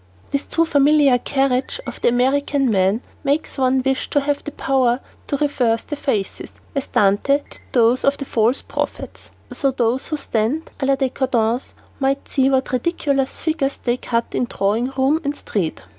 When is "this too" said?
0.49-0.65